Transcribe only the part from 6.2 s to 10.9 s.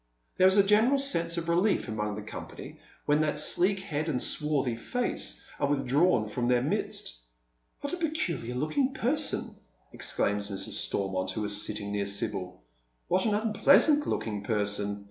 from their midst." What a peculiar looking person 1" exclaims Mrs.